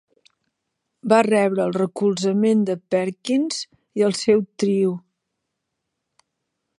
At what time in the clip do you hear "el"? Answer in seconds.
1.65-1.75, 4.09-4.19